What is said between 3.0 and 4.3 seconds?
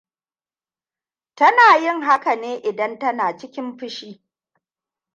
na cikin fushi.